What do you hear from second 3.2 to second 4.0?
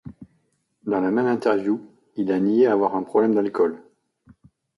d'alcool.